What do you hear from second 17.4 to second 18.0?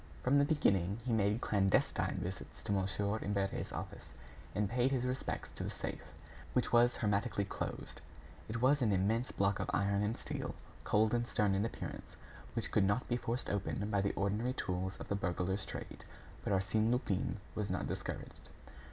was not